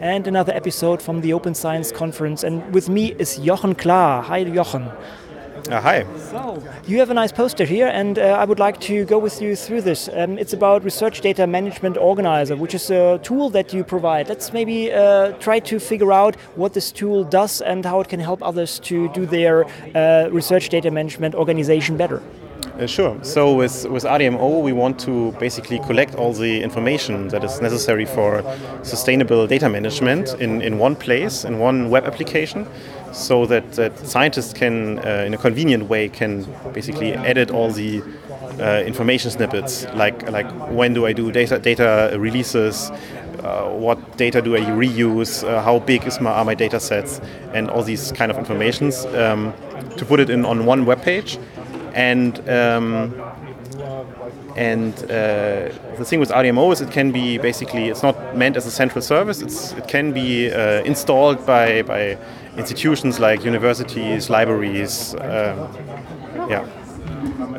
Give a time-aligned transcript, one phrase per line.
[0.00, 2.42] and another episode from the Open Science Conference.
[2.42, 4.22] And with me is Jochen Klar.
[4.22, 4.90] Hi, Jochen.
[5.68, 6.06] Uh, hi.
[6.16, 9.42] So, you have a nice poster here, and uh, I would like to go with
[9.42, 10.08] you through this.
[10.12, 14.28] Um, it's about Research Data Management Organizer, which is a tool that you provide.
[14.28, 18.20] Let's maybe uh, try to figure out what this tool does and how it can
[18.20, 22.22] help others to do their uh, research data management organization better.
[22.80, 23.18] Uh, sure.
[23.22, 28.06] So with, with RDMO, we want to basically collect all the information that is necessary
[28.06, 28.42] for
[28.82, 32.66] sustainable data management in, in one place, in one web application,
[33.12, 38.02] so that, that scientists can, uh, in a convenient way, can basically edit all the
[38.58, 42.90] uh, information snippets, like like when do I do data data releases,
[43.42, 47.20] uh, what data do I reuse, uh, how big is my, are my data sets,
[47.52, 49.52] and all these kind of informations um,
[49.96, 51.38] to put it in on one web page
[51.94, 53.14] and um,
[54.56, 58.66] and uh, the thing with RDMO is it can be basically it's not meant as
[58.66, 59.40] a central service.
[59.40, 62.18] It's, it can be uh, installed by by
[62.56, 65.68] institutions like universities, libraries, um,
[66.48, 66.66] yeah,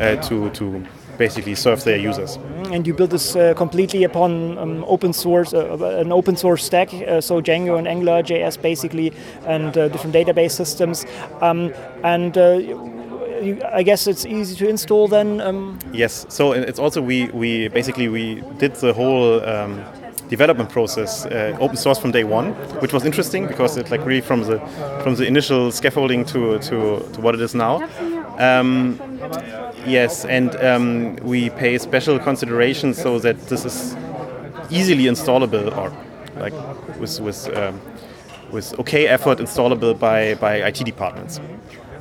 [0.00, 0.84] uh, to to
[1.18, 2.38] basically serve their users.
[2.72, 6.94] And you build this uh, completely upon um, open source, uh, an open source stack,
[6.94, 9.12] uh, so Django and Angular, JS basically,
[9.44, 11.04] and different database systems.
[11.42, 12.32] Um, and
[13.72, 15.40] I guess it's easy to install then.
[15.40, 16.26] Um yes.
[16.28, 19.42] So it's also we we basically we did the whole.
[19.44, 19.84] Um,
[20.30, 24.20] development process uh, open source from day one, which was interesting because it like really
[24.20, 24.60] from the
[25.02, 27.82] from the initial scaffolding to to, to what it is now.
[28.38, 28.96] Um,
[29.86, 33.96] yes, and um, we pay special consideration so that this is
[34.70, 35.92] easily installable or
[36.40, 36.54] like
[37.00, 37.80] with with um,
[38.52, 41.40] with okay effort installable by by IT departments.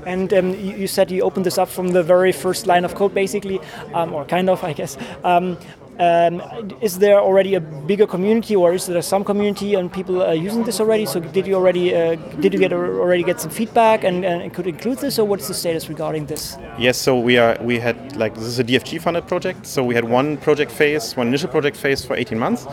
[0.05, 2.95] And um, you, you, said you opened this up from the very first line of
[2.95, 3.59] code, basically,
[3.93, 4.97] um, or kind of, I guess.
[5.23, 5.57] Um,
[5.99, 6.41] um,
[6.79, 10.79] is there already a bigger community, or is there some community and people using this
[10.79, 11.05] already?
[11.05, 14.65] So did you already uh, did you get already get some feedback and, and could
[14.65, 16.57] include this, or what's the status regarding this?
[16.77, 19.93] Yes, so we are we had like this is a DFG funded project, so we
[19.93, 22.65] had one project phase, one initial project phase for 18 months,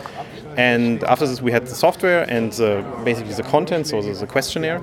[0.55, 2.51] and after this we had the software and
[3.03, 4.81] basically the content, so the questionnaire.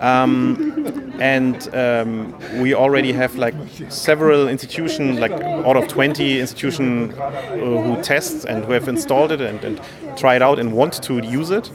[0.00, 3.54] Um, and um, we already have like
[3.88, 9.40] several institutions, like out of 20 institutions uh, who test and who have installed it
[9.40, 9.80] and, and
[10.16, 11.70] try it out and want to use it.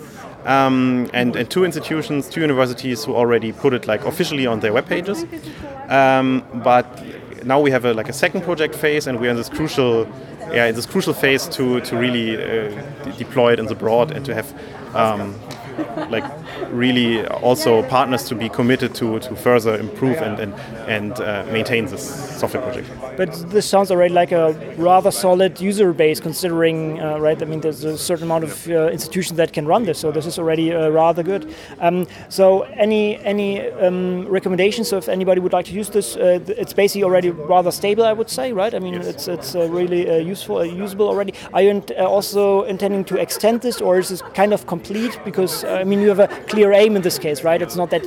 [0.45, 4.71] Um, and, and, two institutions, two universities who already put it like officially on their
[4.71, 5.25] web pages.
[5.89, 6.85] Um, but
[7.45, 10.07] now we have a, like a second project phase, and we're in this crucial,
[10.51, 12.69] yeah, in this crucial phase to to really uh,
[13.03, 14.47] de deploy it in the broad and to have
[14.95, 15.35] um,
[16.09, 16.25] like
[16.71, 20.53] really also partners to be committed to, to further improve and and,
[20.87, 22.89] and uh, maintain this software project.
[23.17, 27.41] But this sounds already like a rather solid user base, considering uh, right.
[27.41, 30.25] I mean, there's a certain amount of uh, institutions that can run this, so this
[30.25, 31.53] is already uh, rather good.
[31.79, 34.87] Um, so, any any um, recommendations?
[34.87, 38.13] So, if anybody would like to use this, uh, it's basically already rather stable, I
[38.13, 38.73] would say, right?
[38.73, 39.07] I mean, yes.
[39.07, 41.33] it's it's uh, really useful, usable already.
[41.53, 45.19] Are you also intending to extend this, or is this kind of complete?
[45.25, 47.61] Because I mean, you have a clear aim in this case, right?
[47.61, 48.03] It's not that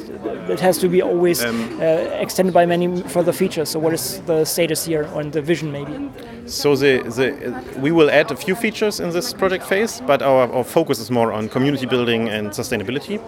[0.48, 1.84] it has to be always um, uh,
[2.24, 3.68] extended by many further features.
[3.70, 6.10] So, what is the status here on the vision, maybe?
[6.46, 10.52] So, the, the we will add a few features in this project phase, but our,
[10.52, 13.20] our focus is more on community building and sustainability.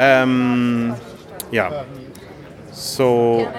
[0.00, 0.96] Um,
[1.50, 1.84] yeah.
[2.72, 3.50] So.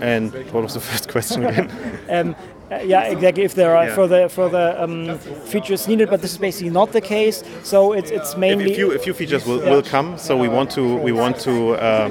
[0.00, 1.70] And what was the first question again?
[2.08, 2.36] um,
[2.70, 3.44] uh, yeah, exactly.
[3.44, 3.94] If there are yeah.
[3.94, 7.44] further further um, features needed, but this is basically not the case.
[7.62, 9.70] So it's it's mainly a few, a few features will, yeah.
[9.70, 10.16] will come.
[10.16, 12.10] So we want to we want to um,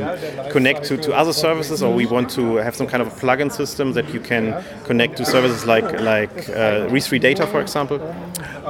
[0.51, 3.51] connect to, to other services, or we want to have some kind of a plugin
[3.51, 7.99] system that you can connect to services like like uh, re3data, for example.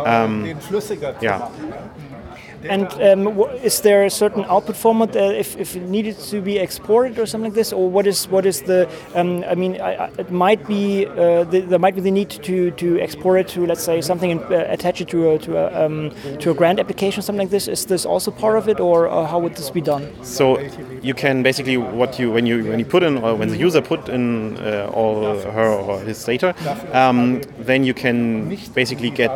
[0.06, 0.45] Um,
[1.22, 1.50] yeah.
[2.69, 6.57] And um, is there a certain output format uh, if, if it needed to be
[6.57, 8.90] exported or something like this, or what is what is the?
[9.16, 12.72] Um, I mean, I, it might be uh, the, there might be the need to,
[12.72, 15.85] to export it to let's say something and uh, attach it to a to a
[15.85, 17.68] um, to a grant application, something like this.
[17.68, 20.04] Is this also part of it, or how would this be done?
[20.24, 20.59] So
[21.01, 23.81] you can basically what you when you when you put in or when the user
[23.81, 26.56] put in uh, all her or his data,
[26.94, 29.31] um, then you can basically get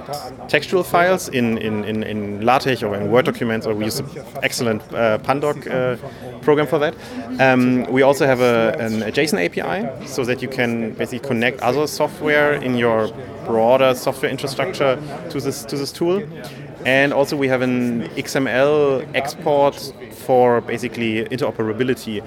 [0.47, 4.07] textual files in in, in, in LaTeX or in Word documents, or we use an
[4.43, 5.97] excellent uh, Pandoc uh,
[6.41, 6.95] program for that.
[7.39, 11.87] Um, we also have a, an, JSON API so that you can basically connect other
[11.87, 13.09] software in your
[13.45, 14.95] broader software infrastructure
[15.29, 16.23] to this to this tool.
[16.85, 19.75] And also we have an XML export
[20.25, 22.23] for basically interoperability.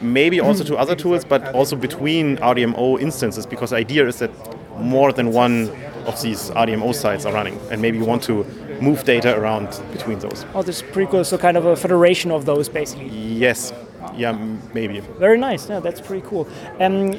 [0.00, 4.30] Maybe also to other tools, but also between RDMO instances, because the idea is that
[4.78, 5.70] more than one
[6.06, 8.44] of these RDMO sites are running, and maybe you want to
[8.80, 10.44] move data around between those.
[10.54, 11.24] Oh, this is pretty cool.
[11.24, 13.08] So kind of a federation of those, basically.
[13.08, 13.72] Yes.
[14.16, 14.32] Yeah,
[14.74, 15.00] maybe.
[15.00, 15.68] Very nice.
[15.68, 16.48] Yeah, that's pretty cool.
[16.80, 17.18] Um,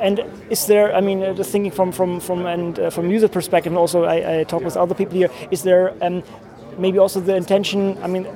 [0.00, 0.20] and
[0.50, 0.94] is there?
[0.94, 4.04] I mean, uh, just thinking from from from and uh, from user perspective, and also
[4.04, 5.30] I, I talk with other people here.
[5.50, 6.22] Is there um,
[6.78, 7.96] maybe also the intention?
[8.02, 8.26] I mean,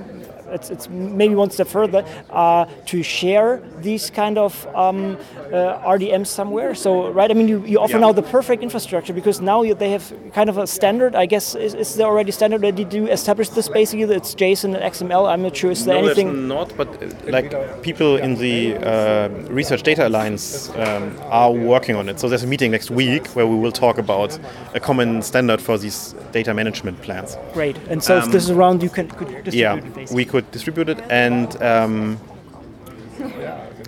[0.50, 5.16] it's, it's maybe one step further uh, to share these kind of um,
[5.52, 6.74] uh, RDMs somewhere.
[6.74, 8.00] So, right, I mean, you, you offer yeah.
[8.00, 11.14] now the perfect infrastructure because now you, they have kind of a standard.
[11.14, 14.14] I guess is, is there already standard that you establish this basically?
[14.14, 15.28] It's JSON and XML.
[15.28, 15.70] I'm not sure.
[15.70, 16.48] Is there no, anything?
[16.48, 22.08] not, but uh, like people in the uh, Research Data Alliance um, are working on
[22.08, 22.20] it.
[22.20, 24.38] So there's a meeting next week where we will talk about
[24.74, 27.36] a common standard for these data management plans.
[27.52, 27.76] Great.
[27.88, 30.10] And so um, if this is around, you can could distribute yeah, it.
[30.10, 32.18] we could distribute it, and um,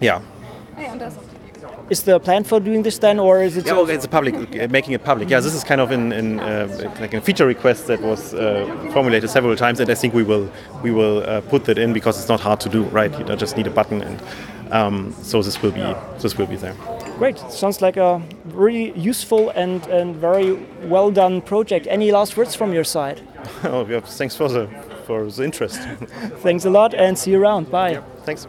[0.00, 0.20] yeah.
[1.90, 3.66] Is the plan for doing this then, or is it?
[3.66, 5.28] Yeah, okay, it's a public, uh, making it public.
[5.28, 8.64] Yeah, this is kind of in, in uh, like a feature request that was uh,
[8.92, 10.48] formulated several times, and I think we will
[10.84, 13.10] we will uh, put that in because it's not hard to do, right?
[13.18, 14.22] You just need a button, and
[14.70, 16.76] um, so this will be this will be there.
[17.18, 18.22] Great, sounds like a
[18.54, 20.52] really useful and and very
[20.84, 21.88] well done project.
[21.90, 23.20] Any last words from your side?
[23.64, 24.68] oh, yeah, thanks for the
[25.10, 25.80] for the interest.
[26.44, 27.68] thanks a lot, and see you around.
[27.68, 27.92] Bye.
[27.94, 28.46] Yeah, thanks.